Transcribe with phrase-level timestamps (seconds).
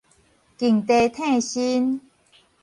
[0.03, 0.03] 楗
[0.83, 2.01] 地牚身